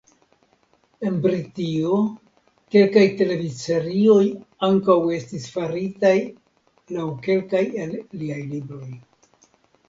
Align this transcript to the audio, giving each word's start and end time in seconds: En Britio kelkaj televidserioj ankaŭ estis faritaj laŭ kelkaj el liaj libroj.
En 1.07 1.17
Britio 1.25 1.99
kelkaj 2.75 3.03
televidserioj 3.19 4.23
ankaŭ 4.69 4.95
estis 5.19 5.45
faritaj 5.59 6.15
laŭ 6.97 7.07
kelkaj 7.29 7.63
el 7.85 7.95
liaj 8.23 8.41
libroj. 8.57 8.91